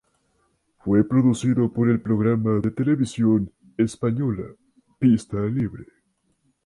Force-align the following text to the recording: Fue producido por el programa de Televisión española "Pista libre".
Fue 0.79 1.07
producido 1.07 1.71
por 1.71 1.87
el 1.87 2.01
programa 2.01 2.59
de 2.59 2.71
Televisión 2.71 3.51
española 3.77 4.47
"Pista 4.97 5.39
libre". 5.45 5.85